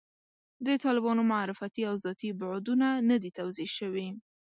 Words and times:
د 0.65 0.67
طالبانو 0.83 1.21
معرفتي 1.31 1.81
او 1.89 1.95
ذاتي 2.03 2.29
بعدونه 2.41 2.87
نه 3.09 3.15
دي 3.21 3.31
توضیح 3.39 3.69
شوي. 3.79 4.07